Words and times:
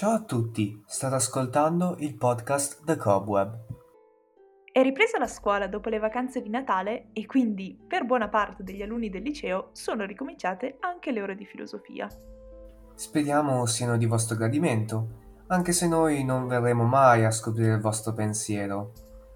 Ciao 0.00 0.12
a 0.12 0.22
tutti, 0.22 0.82
state 0.86 1.14
ascoltando 1.14 1.96
il 1.98 2.16
podcast 2.16 2.84
The 2.86 2.96
Cobweb. 2.96 3.54
È 4.72 4.80
ripresa 4.80 5.18
la 5.18 5.26
scuola 5.26 5.66
dopo 5.66 5.90
le 5.90 5.98
vacanze 5.98 6.40
di 6.40 6.48
Natale 6.48 7.10
e 7.12 7.26
quindi 7.26 7.78
per 7.86 8.06
buona 8.06 8.30
parte 8.30 8.62
degli 8.62 8.80
alunni 8.80 9.10
del 9.10 9.20
liceo 9.20 9.68
sono 9.72 10.06
ricominciate 10.06 10.78
anche 10.80 11.12
le 11.12 11.20
ore 11.20 11.34
di 11.34 11.44
filosofia. 11.44 12.08
Speriamo 12.94 13.66
siano 13.66 13.98
di 13.98 14.06
vostro 14.06 14.36
gradimento, 14.36 15.42
anche 15.48 15.72
se 15.72 15.86
noi 15.86 16.24
non 16.24 16.46
verremo 16.46 16.84
mai 16.84 17.26
a 17.26 17.30
scoprire 17.30 17.74
il 17.74 17.82
vostro 17.82 18.14
pensiero. 18.14 18.92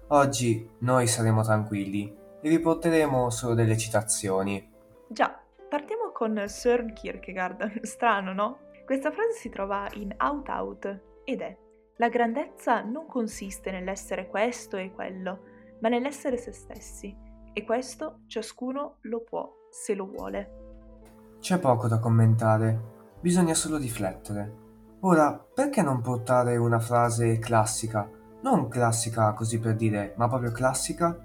Oggi 0.07 0.67
noi 0.79 1.05
saremo 1.05 1.43
tranquilli 1.43 2.11
e 2.41 2.49
vi 2.49 2.57
porteremo 2.57 3.29
solo 3.29 3.53
delle 3.53 3.77
citazioni. 3.77 4.67
Già, 5.09 5.39
partiamo 5.69 6.11
con 6.11 6.45
Søren 6.47 6.91
Kierkegaard. 6.91 7.81
Strano, 7.85 8.33
no? 8.33 8.64
Questa 8.85 9.11
frase 9.11 9.31
si 9.39 9.49
trova 9.49 9.87
in 9.93 10.13
Out 10.15 10.47
Out 10.47 11.01
ed 11.23 11.41
è 11.41 11.57
La 11.95 12.07
grandezza 12.07 12.81
non 12.81 13.07
consiste 13.07 13.71
nell'essere 13.71 14.27
questo 14.27 14.77
e 14.77 14.91
quello, 14.93 15.39
ma 15.79 15.89
nell'essere 15.89 16.37
se 16.37 16.51
stessi, 16.51 17.17
e 17.51 17.65
questo 17.65 18.19
ciascuno 18.27 18.97
lo 19.01 19.23
può 19.23 19.51
se 19.71 19.95
lo 19.95 20.05
vuole. 20.05 21.37
C'è 21.39 21.57
poco 21.57 21.87
da 21.87 21.97
commentare, 21.97 22.79
bisogna 23.19 23.55
solo 23.55 23.77
riflettere. 23.77 24.53
Ora, 24.99 25.33
perché 25.33 25.81
non 25.81 26.01
portare 26.01 26.55
una 26.55 26.79
frase 26.79 27.39
classica? 27.39 28.07
Non 28.41 28.67
classica 28.67 29.33
così 29.33 29.57
per 29.57 29.75
dire, 29.75 30.13
ma 30.17 30.27
proprio 30.27 30.51
classica? 30.51 31.17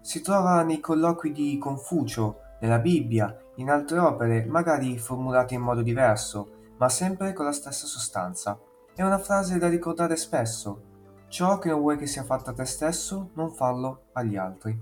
Si 0.00 0.20
trova 0.22 0.64
nei 0.64 0.80
colloqui 0.80 1.30
di 1.30 1.56
Confucio, 1.56 2.40
nella 2.60 2.80
Bibbia, 2.80 3.32
in 3.56 3.70
altre 3.70 3.98
opere, 3.98 4.44
magari 4.44 4.98
formulate 4.98 5.54
in 5.54 5.60
modo 5.60 5.82
diverso, 5.82 6.54
ma 6.78 6.88
sempre 6.88 7.32
con 7.32 7.44
la 7.44 7.52
stessa 7.52 7.86
sostanza. 7.86 8.58
È 8.94 9.02
una 9.02 9.18
frase 9.18 9.58
da 9.58 9.68
ricordare 9.68 10.16
spesso. 10.16 10.94
Ciò 11.28 11.58
che 11.58 11.68
non 11.70 11.80
vuoi 11.80 11.96
che 11.96 12.06
sia 12.06 12.24
fatto 12.24 12.50
a 12.50 12.52
te 12.54 12.64
stesso, 12.64 13.30
non 13.34 13.52
farlo 13.52 14.06
agli 14.12 14.36
altri. 14.36 14.78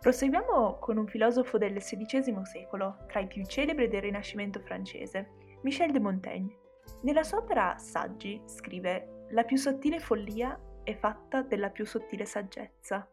Proseguiamo 0.00 0.78
con 0.78 0.98
un 0.98 1.06
filosofo 1.06 1.58
del 1.58 1.78
XVI 1.78 2.44
secolo, 2.44 2.98
tra 3.08 3.20
i 3.20 3.26
più 3.26 3.44
celebri 3.44 3.88
del 3.88 4.02
Rinascimento 4.02 4.60
francese, 4.60 5.30
Michel 5.62 5.92
de 5.92 6.00
Montaigne. 6.00 6.56
Nella 7.02 7.24
sua 7.24 7.38
opera 7.38 7.76
Saggi 7.78 8.40
scrive 8.44 9.24
La 9.30 9.44
più 9.44 9.56
sottile 9.56 9.98
follia 9.98 10.58
è 10.82 10.96
fatta 10.96 11.42
della 11.42 11.70
più 11.70 11.84
sottile 11.84 12.24
saggezza. 12.24 13.08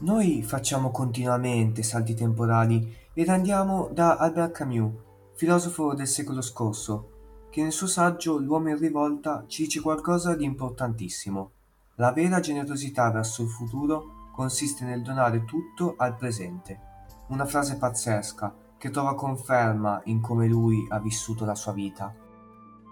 Noi 0.00 0.42
facciamo 0.42 0.90
continuamente 0.90 1.82
salti 1.82 2.14
temporali 2.14 2.94
ed 3.14 3.28
andiamo 3.28 3.88
da 3.92 4.16
Albert 4.16 4.52
Camus 4.52 5.06
filosofo 5.38 5.94
del 5.94 6.08
secolo 6.08 6.42
scorso, 6.42 7.46
che 7.48 7.62
nel 7.62 7.70
suo 7.70 7.86
saggio 7.86 8.38
L'uomo 8.38 8.70
in 8.70 8.76
rivolta 8.76 9.44
ci 9.46 9.62
dice 9.62 9.80
qualcosa 9.80 10.34
di 10.34 10.44
importantissimo. 10.44 11.52
La 11.94 12.10
vera 12.10 12.40
generosità 12.40 13.08
verso 13.12 13.42
il 13.42 13.48
futuro 13.48 14.30
consiste 14.32 14.84
nel 14.84 15.00
donare 15.00 15.44
tutto 15.44 15.94
al 15.96 16.16
presente. 16.16 16.80
Una 17.28 17.44
frase 17.44 17.76
pazzesca 17.76 18.52
che 18.76 18.90
trova 18.90 19.14
conferma 19.14 20.00
in 20.06 20.20
come 20.20 20.48
lui 20.48 20.84
ha 20.88 20.98
vissuto 20.98 21.44
la 21.44 21.54
sua 21.54 21.72
vita. 21.72 22.12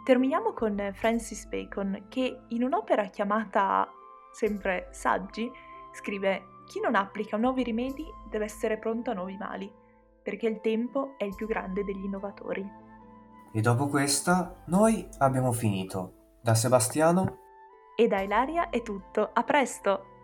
Terminiamo 0.05 0.53
con 0.53 0.93
Francis 0.95 1.47
Bacon 1.47 2.05
che 2.09 2.43
in 2.51 2.63
un'opera 2.63 3.07
chiamata 3.07 3.89
sempre 4.31 4.87
Saggi 4.93 5.51
scrive 5.91 6.43
chi 6.67 6.79
non 6.79 6.95
applica 6.95 7.37
nuovi 7.37 7.65
rimedi 7.65 8.05
deve 8.31 8.45
essere 8.45 8.79
pronto 8.79 9.11
a 9.11 9.15
nuovi 9.15 9.37
mali 9.37 9.85
perché 10.27 10.49
il 10.49 10.61
tempo 10.61 11.15
è 11.19 11.23
il 11.23 11.37
più 11.37 11.47
grande 11.47 11.85
degli 11.85 12.03
innovatori. 12.03 12.69
E 13.53 13.61
dopo 13.61 13.87
questa, 13.87 14.65
noi 14.67 15.09
abbiamo 15.19 15.53
finito. 15.53 16.39
Da 16.43 16.57
Sebastiano 16.57 17.39
e 17.95 18.09
da 18.09 18.21
Ilaria 18.23 18.69
è 18.71 18.83
tutto. 18.83 19.31
A 19.33 19.45
presto! 19.45 20.16